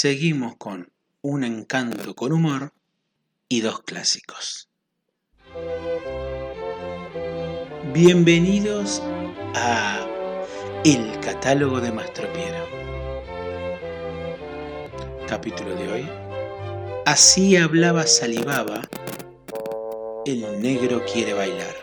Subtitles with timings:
[0.00, 0.92] seguimos con
[1.22, 2.72] un encanto con humor
[3.48, 4.68] y dos clásicos.
[7.92, 9.02] Bienvenidos
[9.56, 10.06] a
[10.84, 12.64] El catálogo de Mastropiero.
[15.26, 16.08] Capítulo de hoy.
[17.04, 18.88] Así hablaba Salivaba.
[20.24, 21.74] El negro quiere bailar.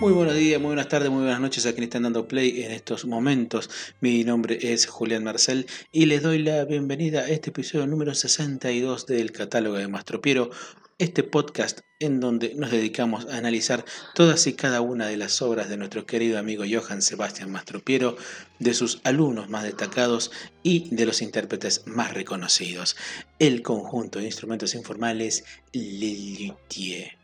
[0.00, 2.72] Muy buenos días, muy buenas tardes, muy buenas noches a quienes están dando play en
[2.72, 3.68] estos momentos.
[4.00, 9.04] Mi nombre es Julián Marcel y les doy la bienvenida a este episodio número 62
[9.04, 10.52] del catálogo de Mastropiero,
[10.96, 13.84] este podcast en donde nos dedicamos a analizar
[14.14, 18.16] todas y cada una de las obras de nuestro querido amigo Johann Sebastian Mastropiero,
[18.58, 20.30] de sus alumnos más destacados
[20.62, 22.96] y de los intérpretes más reconocidos.
[23.38, 27.19] El conjunto de instrumentos informales Le Luthier.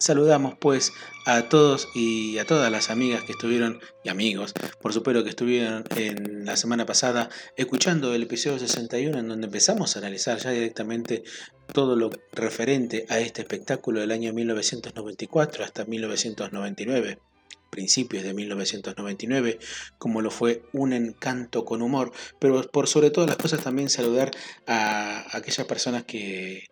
[0.00, 0.94] Saludamos pues
[1.26, 5.84] a todos y a todas las amigas que estuvieron, y amigos, por supuesto que estuvieron
[5.94, 7.28] en la semana pasada
[7.58, 11.22] escuchando el episodio 61 en donde empezamos a analizar ya directamente
[11.74, 17.18] todo lo referente a este espectáculo del año 1994 hasta 1999
[17.68, 19.58] principios de 1999,
[19.98, 24.30] como lo fue Un encanto con humor, pero por sobre todas las cosas también saludar
[24.66, 26.70] a aquellas personas que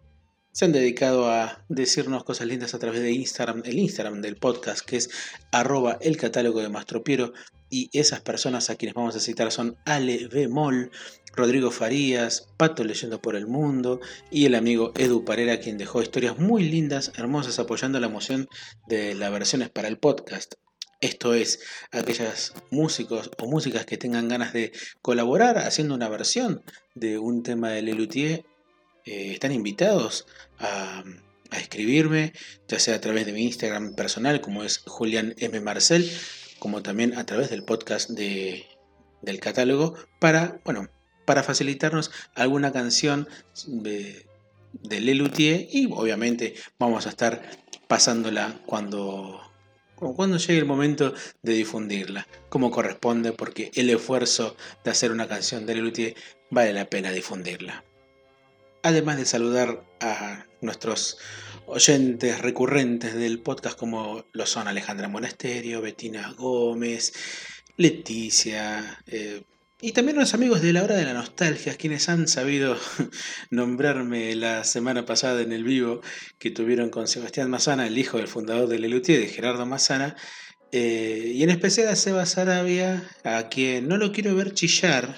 [0.59, 4.85] se han dedicado a decirnos cosas lindas a través de Instagram, el Instagram del podcast
[4.85, 5.09] que es
[5.53, 7.33] arroba el catálogo de Mastropiero
[7.71, 10.91] y esas personas a quienes vamos a citar son Ale Bemol,
[11.37, 14.01] Rodrigo Farías, Pato Leyendo por el Mundo
[14.33, 18.49] y el amigo Edu Parera quien dejó historias muy lindas, hermosas apoyando la moción
[18.89, 20.55] de las versiones para el podcast.
[21.01, 21.61] Esto es,
[21.93, 26.65] aquellos músicos o músicas que tengan ganas de colaborar haciendo una versión
[26.97, 28.45] de un tema de Lelutier
[29.09, 30.27] eh, están invitados
[30.59, 31.03] a,
[31.51, 32.35] escribirme,
[32.69, 35.59] ya sea a través de mi Instagram personal, como es Julián M.
[35.63, 36.11] Marcel,
[36.59, 38.67] como también a través del podcast de,
[39.23, 40.91] del catálogo, para, bueno,
[41.25, 43.29] para facilitarnos alguna canción
[43.67, 44.27] de,
[44.75, 47.41] de Lelutier y obviamente vamos a estar
[47.87, 49.41] pasándola cuando,
[49.97, 54.55] cuando llegue el momento de difundirla, como corresponde, porque el esfuerzo
[54.85, 56.15] de hacer una canción de Lelutier
[56.51, 57.88] vale la pena difundirla
[58.83, 61.19] además de saludar a nuestros
[61.67, 67.13] oyentes recurrentes del podcast como lo son Alejandra Monasterio, Betina Gómez,
[67.77, 69.43] Leticia, eh,
[69.81, 72.77] y también los amigos de la hora de la nostalgia, quienes han sabido
[73.51, 76.01] nombrarme la semana pasada en el vivo
[76.41, 80.17] que tuvieron con Sebastián Mazana, el hijo del fundador de Lelutier, de Gerardo Mazana,
[80.73, 85.17] eh, y en especial a Seba Sarabia, a quien no lo quiero ver chillar,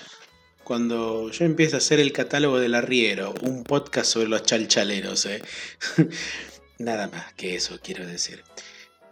[0.70, 5.26] cuando yo empiezo a hacer el catálogo del arriero, un podcast sobre los chalchaleros.
[5.26, 5.42] ¿eh?
[6.78, 8.44] Nada más que eso quiero decir.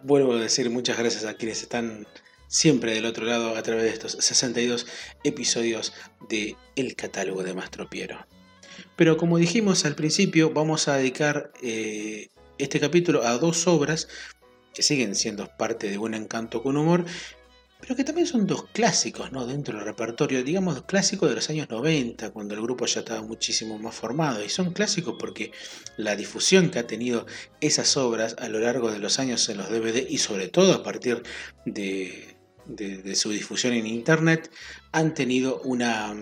[0.01, 2.07] Vuelvo a decir muchas gracias a quienes están
[2.47, 4.87] siempre del otro lado a través de estos 62
[5.25, 5.91] episodios
[6.29, 8.25] de El catálogo de Mastro Piero.
[8.95, 14.07] Pero como dijimos al principio, vamos a dedicar eh, este capítulo a dos obras
[14.73, 17.03] que siguen siendo parte de un encanto con humor
[17.79, 19.45] pero que también son dos clásicos ¿no?
[19.45, 23.79] dentro del repertorio, digamos clásicos de los años 90, cuando el grupo ya estaba muchísimo
[23.79, 24.43] más formado.
[24.43, 25.51] Y son clásicos porque
[25.95, 27.25] la difusión que ha tenido
[27.61, 30.83] esas obras a lo largo de los años en los DVD y sobre todo a
[30.83, 31.23] partir
[31.65, 32.35] de,
[33.15, 34.51] su difusión en Internet
[34.91, 36.13] han tenido una,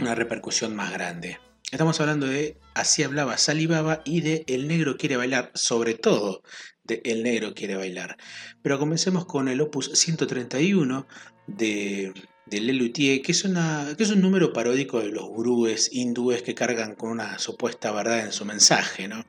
[0.00, 1.38] una repercusión más grande.
[1.74, 6.44] Estamos hablando de Así hablaba Salivaba y de El negro quiere bailar, sobre todo
[6.84, 8.16] de El Negro quiere bailar.
[8.62, 11.08] Pero comencemos con el opus 131
[11.48, 12.14] de,
[12.46, 16.94] de Lelutier, que es, que es un número paródico de los gurúes hindúes que cargan
[16.94, 19.08] con una supuesta verdad en su mensaje.
[19.08, 19.26] ¿no?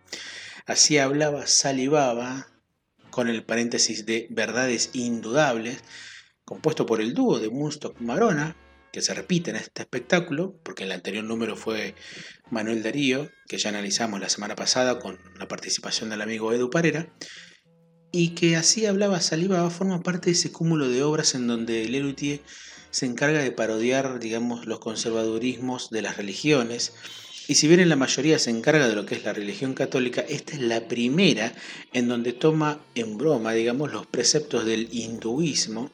[0.68, 2.46] Así hablaba Salivaba,
[3.10, 5.84] con el paréntesis de verdades indudables,
[6.44, 8.56] compuesto por el dúo de Mustok Marona,
[8.96, 11.96] que se repite en este espectáculo, porque el anterior número fue
[12.50, 17.14] Manuel Darío, que ya analizamos la semana pasada con la participación del amigo Edu Parera,
[18.14, 22.40] y que así hablaba Saliva forma parte de ese cúmulo de obras en donde Lelutier
[22.90, 26.94] se encarga de parodiar, digamos, los conservadurismos de las religiones,
[27.50, 30.22] y si bien en la mayoría se encarga de lo que es la religión católica,
[30.22, 31.54] esta es la primera
[31.92, 35.92] en donde toma en broma, digamos, los preceptos del hinduismo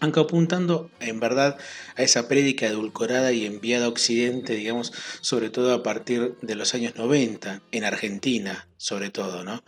[0.00, 1.58] aunque apuntando en verdad
[1.96, 6.74] a esa prédica edulcorada y enviada a Occidente, digamos, sobre todo a partir de los
[6.74, 9.62] años 90, en Argentina, sobre todo, ¿no?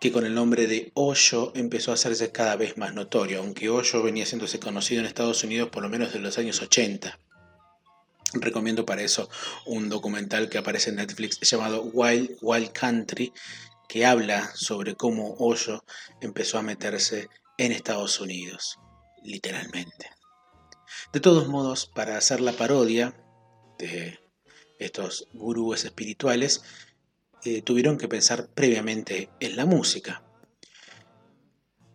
[0.00, 4.02] que con el nombre de Hoyo empezó a hacerse cada vez más notorio, aunque Hoyo
[4.02, 7.18] venía haciéndose conocido en Estados Unidos por lo menos de los años 80.
[8.32, 9.28] Recomiendo para eso
[9.66, 13.34] un documental que aparece en Netflix llamado Wild Wild Country,
[13.88, 15.84] que habla sobre cómo Hoyo
[16.22, 17.28] empezó a meterse
[17.58, 18.78] en Estados Unidos
[19.22, 20.10] literalmente.
[21.12, 23.14] De todos modos, para hacer la parodia
[23.78, 24.18] de
[24.78, 26.62] estos gurúes espirituales,
[27.44, 30.22] eh, tuvieron que pensar previamente en la música.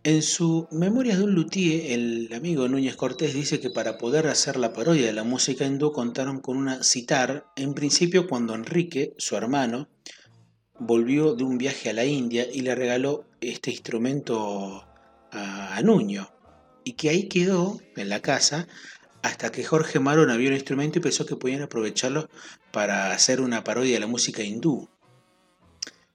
[0.04, 4.56] En su Memorias de un luthier, el amigo Núñez Cortés dice que para poder hacer
[4.56, 9.36] la parodia de la música hindú contaron con una citar, en principio cuando Enrique, su
[9.36, 9.90] hermano,
[10.80, 14.86] volvió de un viaje a la India y le regaló este instrumento
[15.32, 16.30] a, Nuño,
[16.86, 18.68] y que ahí quedó en la casa
[19.24, 22.30] hasta que Jorge Marona vio el instrumento y pensó que podían aprovecharlo
[22.72, 24.88] para hacer una parodia de la música hindú.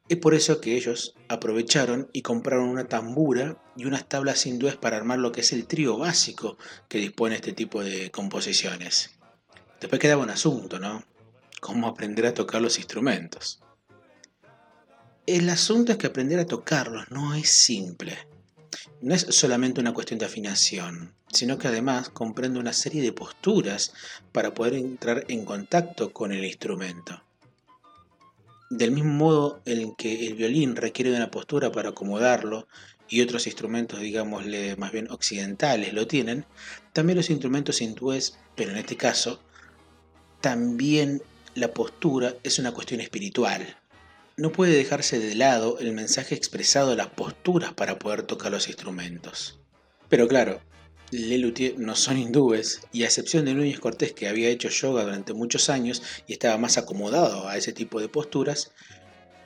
[0.09, 4.97] Es por eso que ellos aprovecharon y compraron una tambura y unas tablas hindúes para
[4.97, 6.57] armar lo que es el trío básico
[6.89, 9.11] que dispone este tipo de composiciones.
[9.81, 11.05] Después quedaba un asunto, ¿no?
[11.61, 13.61] Cómo aprender a tocar los instrumentos.
[15.27, 18.19] El asunto es que aprender a tocarlos no es simple.
[19.03, 23.95] No es solamente una cuestión de afinación, sino que además comprende una serie de posturas
[24.31, 27.23] para poder entrar en contacto con el instrumento.
[28.69, 32.69] Del mismo modo en que el violín requiere de una postura para acomodarlo
[33.09, 36.45] y otros instrumentos, digámosle más bien occidentales, lo tienen,
[36.93, 39.41] también los instrumentos hindúes, pero en este caso,
[40.43, 41.23] también
[41.55, 43.80] la postura es una cuestión espiritual.
[44.37, 48.69] No puede dejarse de lado el mensaje expresado de las posturas para poder tocar los
[48.69, 49.59] instrumentos.
[50.09, 50.61] Pero claro,
[51.11, 55.35] Lelutier no son hindúes, y a excepción de Núñez Cortés, que había hecho yoga durante
[55.35, 58.73] muchos años y estaba más acomodado a ese tipo de posturas,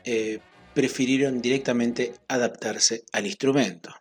[0.05, 0.41] eh,
[0.75, 3.95] prefirieron directamente adaptarse al instrumento.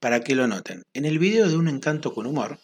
[0.00, 2.58] Para que lo noten, en el video de Un encanto con humor,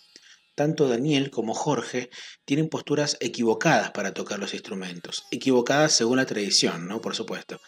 [0.58, 2.10] tanto Daniel como Jorge
[2.44, 7.00] tienen posturas equivocadas para tocar los instrumentos, equivocadas según la tradición, ¿no?
[7.00, 7.60] Por supuesto.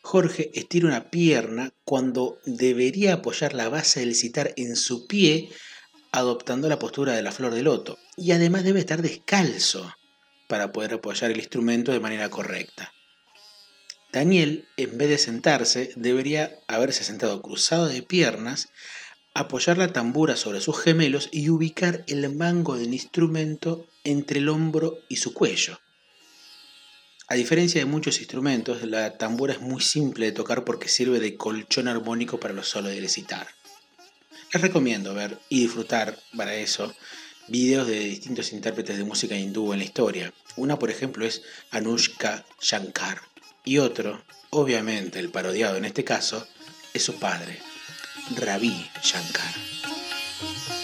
[0.00, 5.50] Jorge estira una pierna cuando debería apoyar la base del citar en su pie
[6.12, 9.94] adoptando la postura de la flor de loto y además debe estar descalzo
[10.48, 12.90] para poder apoyar el instrumento de manera correcta.
[14.14, 18.70] Daniel, en vez de sentarse, debería haberse sentado cruzado de piernas,
[19.34, 24.98] apoyar la tambura sobre sus gemelos y ubicar el mango del instrumento entre el hombro
[25.08, 25.78] y su cuello.
[27.28, 31.36] A diferencia de muchos instrumentos, la tambura es muy simple de tocar porque sirve de
[31.36, 33.46] colchón armónico para los solos de recitar.
[34.52, 36.92] Les recomiendo ver y disfrutar para eso
[37.46, 40.34] videos de distintos intérpretes de música hindú en la historia.
[40.56, 43.20] Una, por ejemplo, es Anushka Shankar.
[43.64, 46.48] Y otro, obviamente el parodiado en este caso,
[46.94, 47.60] es su padre,
[48.38, 50.79] Ravi Shankar.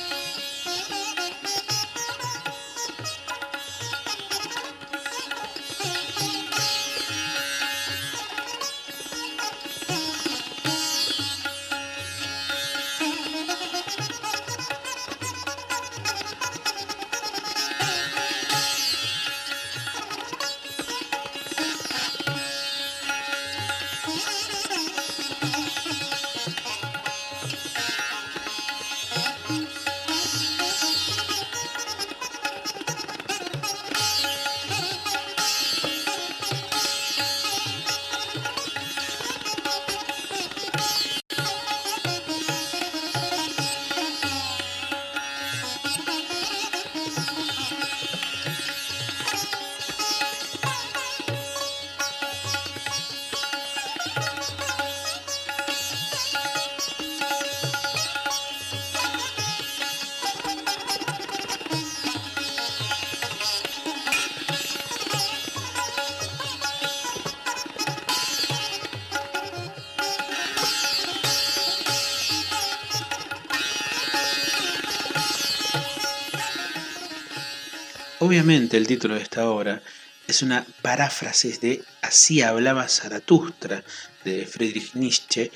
[78.26, 79.82] Obviamente el título de esta obra
[80.26, 83.84] es una paráfrasis de Así hablaba Zaratustra
[84.24, 85.52] de Friedrich Nietzsche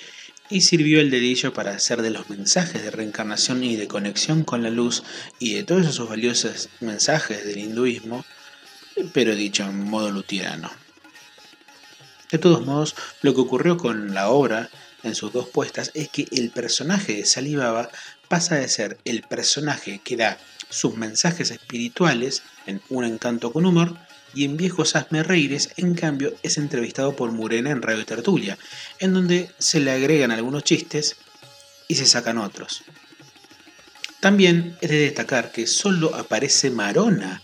[0.50, 4.62] y sirvió el dedillo para hacer de los mensajes de reencarnación y de conexión con
[4.62, 5.02] la luz
[5.40, 8.24] y de todos esos valiosos mensajes del hinduismo,
[9.12, 10.70] pero dicho en modo luterano.
[12.30, 14.70] De todos modos, lo que ocurrió con la obra
[15.02, 17.90] en sus dos puestas es que el personaje de Salibaba
[18.30, 23.96] pasa de ser el personaje que da sus mensajes espirituales en Un encanto con humor
[24.32, 28.56] y en Viejos Asmerreires, en cambio, es entrevistado por Murena en Radio Tertulia,
[29.00, 31.16] en donde se le agregan algunos chistes
[31.88, 32.84] y se sacan otros.
[34.20, 37.42] También es de destacar que solo aparece Marona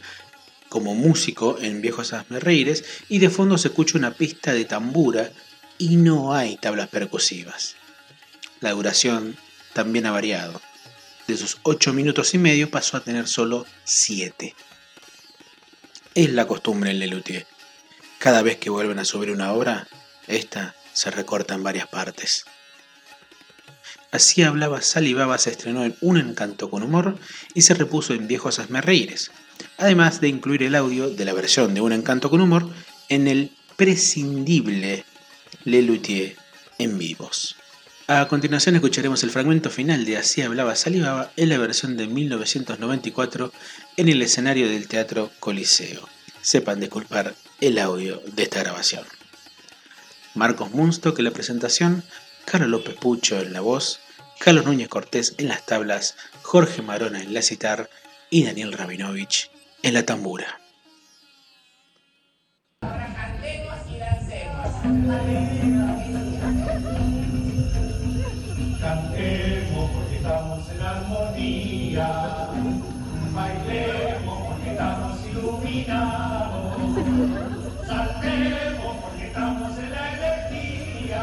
[0.69, 5.33] como músico en Viejos Asmerreires y de fondo se escucha una pista de tambura
[5.79, 7.75] y no hay tablas percusivas.
[8.61, 9.37] La duración
[9.73, 10.61] también ha variado.
[11.27, 14.55] De sus 8 minutos y medio pasó a tener solo 7.
[16.15, 17.47] Es la costumbre en Lelutier.
[18.19, 19.87] Cada vez que vuelven a subir una obra,
[20.27, 22.47] esta se recorta en varias partes.
[24.11, 27.19] Así hablaba Salivaba se estrenó en Un encanto con humor
[27.55, 29.31] y se repuso en Viejos Asmerreíres,
[29.77, 32.69] además de incluir el audio de la versión de Un encanto con humor
[33.09, 35.05] en el prescindible
[35.65, 36.37] Lelutier
[36.79, 37.57] en vivos.
[38.09, 43.53] A continuación escucharemos el fragmento final de Así hablaba Salivaba en la versión de 1994
[43.97, 46.09] en el escenario del Teatro Coliseo.
[46.41, 49.03] Sepan disculpar el audio de esta grabación.
[50.37, 52.05] Marcos Munstock en la presentación,
[52.45, 53.99] Carlos López Pucho en la voz,
[54.39, 57.91] Carlos Núñez Cortés en las tablas, Jorge Marona en la citar
[58.31, 59.51] y Daniel Rabinovich
[59.83, 60.61] en la tambura.
[73.35, 76.77] Bailemos porque estamos iluminados,
[77.87, 81.23] saltemos porque estamos en la energía,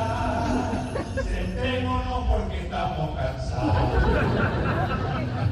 [1.15, 3.75] sentémonos porque estamos cansados.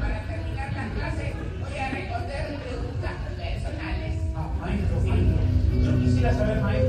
[0.00, 4.14] Para terminar la clase voy a responder preguntas personales.
[4.34, 5.38] Ah, maestro, maestro,
[5.84, 6.81] yo quisiera saber, maestro,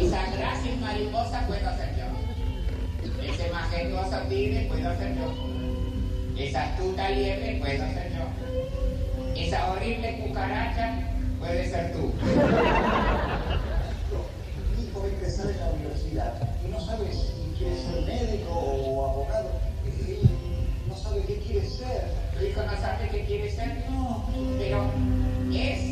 [0.00, 2.06] Esa grácil mariposa puedo ser yo.
[3.22, 5.32] Ese majestuoso tigre puedo ser yo.
[6.36, 8.24] Esa astuta liebre puedo ser yo.
[9.36, 10.98] Esa horrible cucaracha
[11.38, 12.12] puede ser tú.
[14.76, 18.50] Mi hijo va a ingresar en la universidad y no sabe si quiere ser médico
[18.50, 19.50] o abogado.
[19.86, 20.18] Él
[20.88, 22.10] no sabe qué quiere ser.
[22.36, 23.84] ¿Tu hijo no sabe qué quiere ser?
[23.90, 24.26] No.
[24.58, 24.90] Pero
[25.52, 25.91] es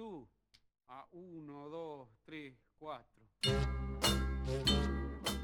[0.00, 3.20] a uno, dos, tres, cuatro.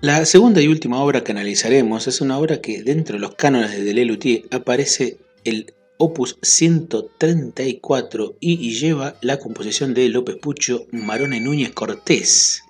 [0.00, 3.72] La segunda y última obra que analizaremos es una obra que dentro de los cánones
[3.72, 11.72] de Delelutier aparece el opus 134 y lleva la composición de López Pucho Marone Núñez
[11.72, 12.62] Cortés.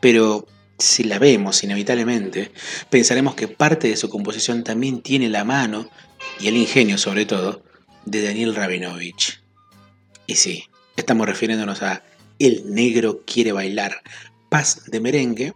[0.00, 2.50] Pero si la vemos inevitablemente,
[2.90, 5.88] pensaremos que parte de su composición también tiene la mano,
[6.40, 7.62] y el ingenio sobre todo,
[8.04, 9.40] de Daniel Rabinovich.
[10.26, 10.64] Y sí,
[10.98, 12.02] estamos refiriéndonos a
[12.38, 14.02] El negro quiere bailar,
[14.48, 15.52] Paz de merengue,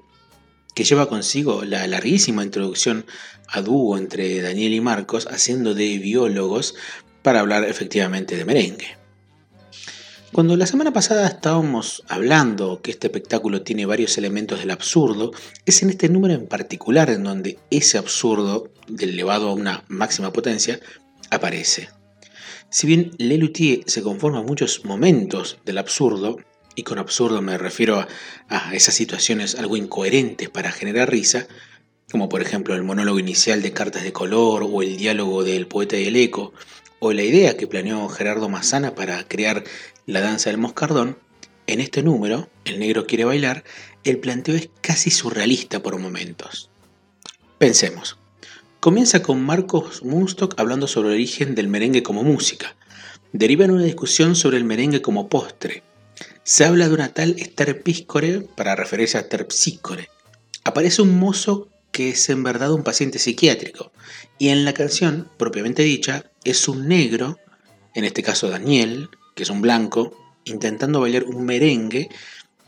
[0.74, 3.06] que lleva consigo la larguísima introducción
[3.48, 6.74] a dúo entre Daniel y Marcos, haciendo de biólogos
[7.22, 8.96] para hablar efectivamente de merengue.
[10.32, 15.32] Cuando la semana pasada estábamos hablando que este espectáculo tiene varios elementos del absurdo,
[15.66, 20.80] es en este número en particular en donde ese absurdo, elevado a una máxima potencia,
[21.30, 21.88] aparece.
[22.72, 26.38] Si bien Lelutier se conforma a muchos momentos del absurdo,
[26.74, 28.08] y con absurdo me refiero a,
[28.48, 31.46] a esas situaciones algo incoherentes para generar risa,
[32.10, 35.98] como por ejemplo el monólogo inicial de Cartas de Color o el diálogo del poeta
[35.98, 36.54] y el eco,
[36.98, 39.64] o la idea que planeó Gerardo Massana para crear
[40.06, 41.18] la danza del moscardón,
[41.66, 43.64] en este número, El negro quiere bailar,
[44.02, 46.70] el planteo es casi surrealista por momentos.
[47.58, 48.21] Pensemos.
[48.82, 52.74] Comienza con Marcos Munstock hablando sobre el origen del merengue como música.
[53.32, 55.84] Deriva en una discusión sobre el merengue como postre.
[56.42, 57.36] Se habla de una tal
[57.84, 60.08] Píscore para referirse a Terpsícore.
[60.64, 63.92] Aparece un mozo que es en verdad un paciente psiquiátrico.
[64.36, 67.38] Y en la canción, propiamente dicha, es un negro,
[67.94, 70.12] en este caso Daniel, que es un blanco,
[70.44, 72.08] intentando bailar un merengue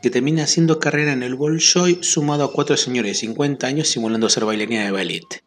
[0.01, 4.29] que termina haciendo carrera en el Bolshoi sumado a cuatro señores de 50 años simulando
[4.29, 5.43] ser bailarina de ballet.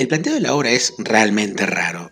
[0.00, 2.10] El planteo de la obra es realmente raro.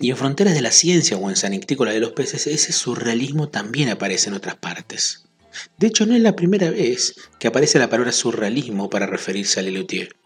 [0.00, 3.90] Y en Fronteras de la Ciencia o en Sanictícola de los Peces, ese surrealismo también
[3.90, 5.24] aparece en otras partes.
[5.76, 9.62] De hecho, no es la primera vez que aparece la palabra surrealismo para referirse a
[9.62, 10.16] Lelutier.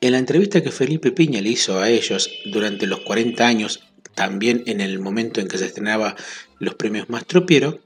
[0.00, 3.84] En la entrevista que Felipe Piña le hizo a ellos durante los 40 años,
[4.14, 6.16] también en el momento en que se estrenaba
[6.58, 7.80] los premios Mastropiero,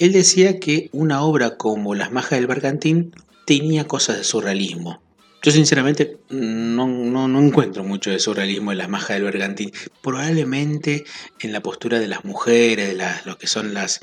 [0.00, 3.14] él decía que una obra como Las Majas del Bergantín
[3.46, 5.06] tenía cosas de surrealismo.
[5.42, 9.72] Yo sinceramente no, no, encuentro mucho de surrealismo en Las Majas del Bergantín.
[10.02, 11.04] Probablemente
[11.40, 14.00] en la postura de las mujeres, de lo que son las,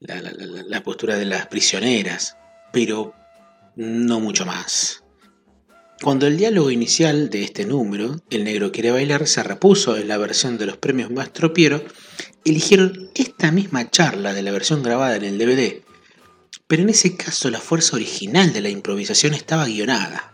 [0.00, 2.36] la, postura de las prisioneras,
[2.72, 3.14] pero
[3.76, 5.04] no mucho más.
[6.02, 10.18] Cuando el diálogo inicial de este número, El negro quiere bailar, se repuso en la
[10.18, 11.84] versión de los premios Mastro Piero,
[12.44, 15.84] eligieron esta misma charla de la versión grabada en el DVD,
[16.66, 20.31] pero en ese caso la fuerza original de la improvisación estaba guionada,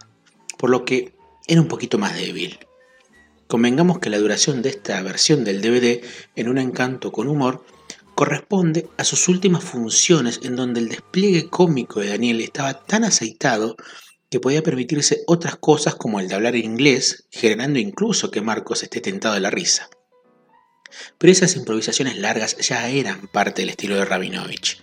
[0.59, 1.15] por lo que
[1.47, 2.59] era un poquito más débil.
[3.47, 6.05] Convengamos que la duración de esta versión del DVD,
[6.37, 7.65] en un encanto con humor,
[8.15, 13.77] corresponde a sus últimas funciones en donde el despliegue cómico de Daniel estaba tan aceitado
[14.29, 19.01] que podía permitirse otras cosas como el de hablar inglés, generando incluso que Marcos esté
[19.01, 19.89] tentado de la risa.
[21.17, 24.83] Pero esas improvisaciones largas ya eran parte del estilo de Rabinovich.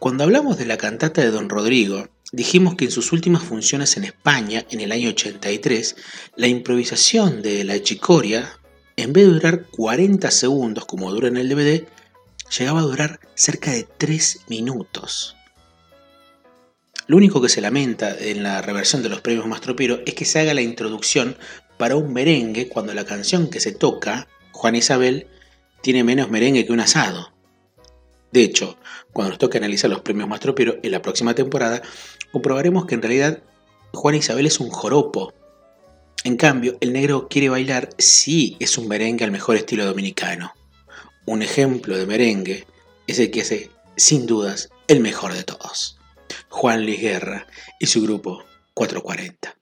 [0.00, 4.04] Cuando hablamos de la cantata de Don Rodrigo, dijimos que en sus últimas funciones en
[4.04, 5.94] España, en el año 83,
[6.36, 8.48] la improvisación de la chicoria,
[8.96, 11.84] en vez de durar 40 segundos como dura en el DVD,
[12.58, 15.36] llegaba a durar cerca de 3 minutos.
[17.06, 20.40] Lo único que se lamenta en la reversión de los premios Mastropero es que se
[20.40, 21.36] haga la introducción
[21.76, 25.26] para un merengue cuando la canción que se toca, Juan Isabel,
[25.82, 27.34] tiene menos merengue que un asado.
[28.32, 28.76] De hecho,
[29.12, 31.82] cuando nos toque analizar los premios Mastropero en la próxima temporada,
[32.32, 33.42] comprobaremos que en realidad
[33.92, 35.32] Juan Isabel es un joropo.
[36.24, 40.52] En cambio, el negro quiere bailar sí es un merengue al mejor estilo dominicano
[41.30, 42.66] un ejemplo de merengue
[43.06, 45.96] es el que hace, sin dudas, el mejor de todos.
[46.48, 47.46] Juan Luis Guerra
[47.78, 49.59] y su grupo 440.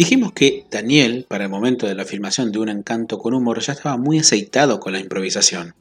[0.00, 3.74] Dijimos que Daniel, para el momento de la filmación de Un encanto con humor, ya
[3.74, 5.74] estaba muy aceitado con la improvisación.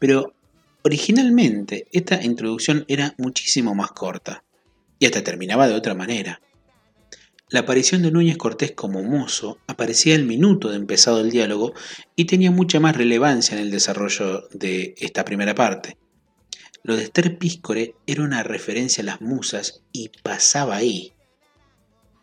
[0.00, 0.34] Pero
[0.82, 4.42] originalmente esta introducción era muchísimo más corta,
[4.98, 6.40] y hasta terminaba de otra manera.
[7.48, 11.72] La aparición de Núñez Cortés como mozo aparecía el minuto de empezado el diálogo
[12.16, 15.96] y tenía mucha más relevancia en el desarrollo de esta primera parte.
[16.86, 21.12] Lo de Esther Píscore era una referencia a las musas y pasaba ahí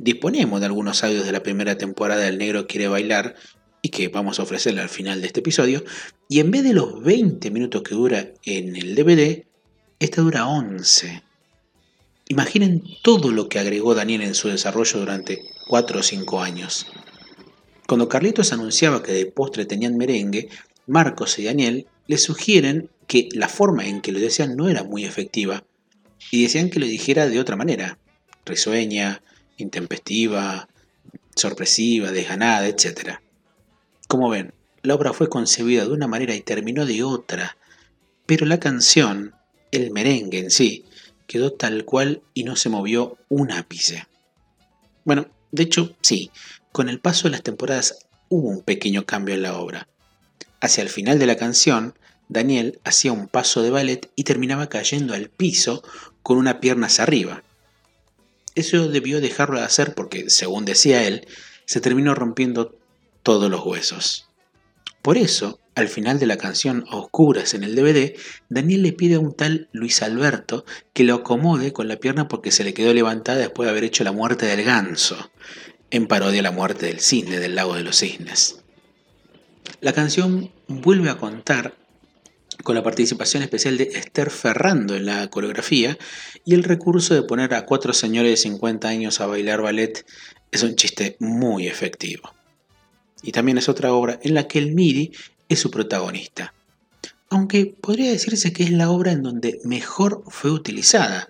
[0.04, 3.36] disponemos de algunos audios de la primera temporada del Negro Quiere Bailar
[3.82, 5.84] y que vamos a ofrecerle al final de este episodio.
[6.28, 9.46] Y en vez de los 20 minutos que dura en el DVD,
[10.00, 11.24] esta dura 11.
[12.30, 16.88] Imaginen todo lo que agregó Daniel en su desarrollo durante 4 o 5 años.
[17.88, 20.50] Cuando Carlitos anunciaba que de postre tenían merengue,
[20.88, 25.06] Marcos y Daniel le sugieren que la forma en que lo decían no era muy
[25.06, 25.64] efectiva
[26.32, 28.00] y decían que lo dijera de otra manera,
[28.44, 29.22] risueña,
[29.58, 30.68] intempestiva,
[31.36, 33.20] sorpresiva, desganada, etc.
[34.08, 37.56] Como ven, la obra fue concebida de una manera y terminó de otra,
[38.26, 39.36] pero la canción,
[39.70, 40.84] el merengue en sí,
[41.28, 44.08] quedó tal cual y no se movió un ápice.
[45.06, 46.32] Bueno, de hecho, sí,
[46.72, 49.88] con el paso de las temporadas hubo un pequeño cambio en la obra.
[50.62, 51.94] Hacia el final de la canción,
[52.30, 55.84] Daniel hacía un paso de ballet y terminaba cayendo al piso
[56.22, 57.44] con una pierna hacia arriba.
[58.56, 61.28] Eso debió dejarlo de hacer porque, según decía él,
[61.66, 62.78] se terminó rompiendo
[63.24, 64.28] todos los huesos.
[65.02, 68.16] Por eso, al final de la canción oscuras en el DVD,
[68.50, 72.52] Daniel le pide a un tal Luis Alberto que lo acomode con la pierna porque
[72.52, 75.32] se le quedó levantada después de haber hecho la muerte del ganso,
[75.90, 78.64] en parodia a la muerte del cisne del lago de los cisnes.
[79.82, 81.76] La canción vuelve a contar
[82.64, 85.98] con la participación especial de Esther Ferrando en la coreografía
[86.46, 90.06] y el recurso de poner a cuatro señores de 50 años a bailar ballet
[90.52, 92.34] es un chiste muy efectivo.
[93.22, 95.12] Y también es otra obra en la que el MIDI
[95.50, 96.54] es su protagonista.
[97.30, 101.30] Aunque podría decirse que es la obra en donde mejor fue utilizada,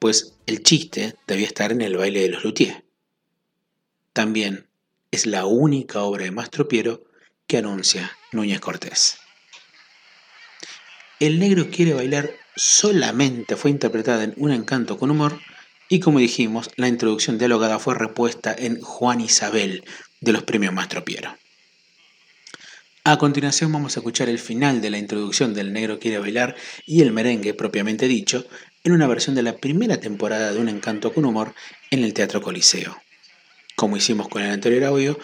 [0.00, 2.82] pues el chiste debía estar en el baile de los luthiers.
[4.12, 4.66] También
[5.12, 7.04] es la única obra de Mastro Piero
[7.46, 9.19] que anuncia Núñez Cortés.
[11.20, 15.38] El negro quiere bailar solamente fue interpretada en Un encanto con humor
[15.90, 19.84] y como dijimos, la introducción dialogada fue repuesta en Juan Isabel
[20.22, 21.36] de los premios Mastro Piero.
[23.04, 26.56] A continuación vamos a escuchar el final de la introducción del Negro quiere bailar
[26.86, 28.46] y el merengue propiamente dicho
[28.82, 31.54] en una versión de la primera temporada de Un encanto con humor
[31.90, 32.96] en el Teatro Coliseo.
[33.76, 35.18] Como hicimos con el anterior audio,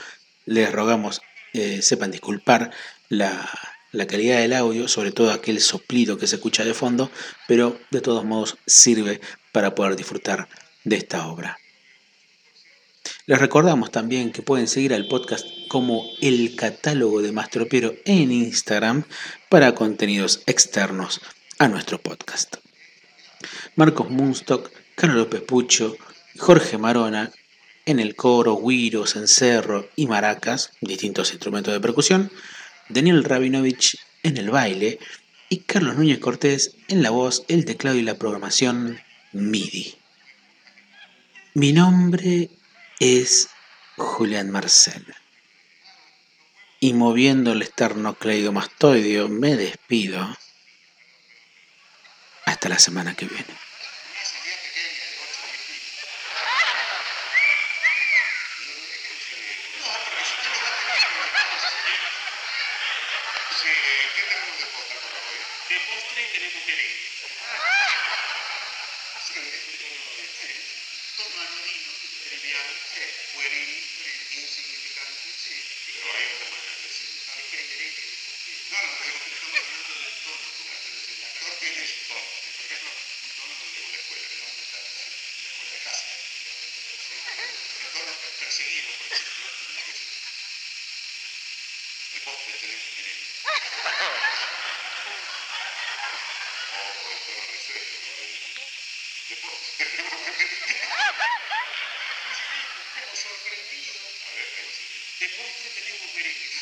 [0.45, 1.23] les rogamos
[1.55, 2.71] eh, sepan disculpar
[3.09, 3.49] la,
[3.97, 7.11] la calidad del audio, sobre todo aquel soplido que se escucha de fondo,
[7.49, 9.21] pero de todos modos sirve
[9.53, 10.49] para poder disfrutar
[10.85, 11.59] de esta obra.
[13.25, 19.05] Les recordamos también que pueden seguir al podcast como el catálogo de Mastropiero en Instagram
[19.49, 21.21] para contenidos externos
[21.59, 22.57] a nuestro podcast.
[23.77, 25.97] Marcos Munstock, Carlos López Pucho,
[26.39, 27.33] Jorge Marona
[27.87, 32.31] en el coro, güiro, cencerro y maracas, distintos instrumentos de percusión,
[32.89, 34.99] Daniel Rabinovich en el baile
[35.49, 39.01] y Carlos Núñez Cortés en la voz, el teclado y la programación
[39.33, 39.97] MIDI.
[41.55, 42.51] Mi nombre
[43.01, 43.49] es
[43.97, 45.05] Julián Marcel.
[46.79, 50.37] Y moviendo el esternocleidomastoideo me despido.
[52.45, 53.66] Hasta la semana que viene.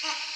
[0.04, 0.12] Ha!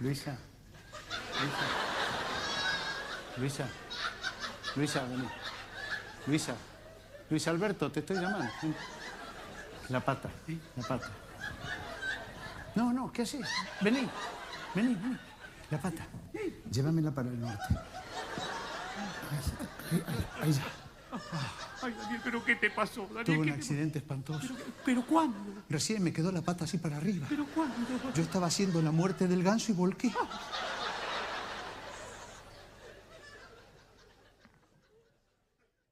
[0.00, 0.36] Luisa.
[1.40, 1.66] Luisa.
[3.38, 3.68] Luisa.
[4.76, 5.28] Luisa, vení.
[6.26, 6.54] Luisa.
[7.30, 8.50] Luis Alberto, te estoy llamando.
[9.88, 10.28] La pata,
[10.76, 11.10] la pata.
[12.74, 13.46] No, no, ¿qué haces?
[13.80, 14.08] Vení,
[14.74, 15.18] vení, vení.
[15.70, 16.06] La pata.
[16.70, 17.64] Llévamela para el norte.
[19.90, 20.85] Ahí, ahí, ahí ya.
[21.82, 23.24] Ay, Daniel, ¿pero qué te pasó, Daniel?
[23.24, 24.48] Tuve un ¿Qué te- accidente espantoso.
[24.84, 25.36] ¿Pero cuándo?
[25.68, 27.26] Recién me quedó la pata así para arriba.
[27.28, 27.74] ¿Pero cuándo?
[28.14, 30.12] Yo estaba haciendo la muerte del ganso y volqué.